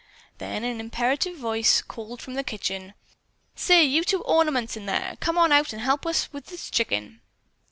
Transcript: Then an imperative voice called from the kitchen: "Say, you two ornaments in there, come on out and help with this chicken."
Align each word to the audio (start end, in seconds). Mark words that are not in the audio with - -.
Then 0.39 0.63
an 0.63 0.79
imperative 0.79 1.37
voice 1.37 1.83
called 1.83 2.23
from 2.23 2.33
the 2.33 2.43
kitchen: 2.43 2.95
"Say, 3.53 3.83
you 3.83 4.03
two 4.03 4.23
ornaments 4.23 4.75
in 4.75 4.87
there, 4.87 5.15
come 5.19 5.37
on 5.37 5.51
out 5.51 5.73
and 5.73 5.81
help 5.83 6.05
with 6.05 6.27
this 6.31 6.71
chicken." 6.71 7.21